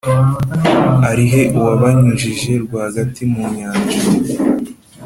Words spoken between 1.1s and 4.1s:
he uwabanyujije rwagati mu nyanja,